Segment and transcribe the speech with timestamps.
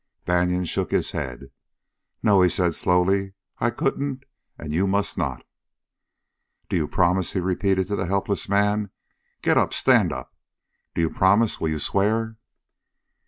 [0.25, 1.51] Banion shook his head.
[2.23, 4.23] "No," he said slowly, "I couldn't,
[4.57, 5.43] and you must not."
[6.69, 8.89] "Do you promise?" he repeated to the helpless man.
[9.43, 10.35] "Get up stand up!
[10.95, 12.37] Do you promise will you swear?"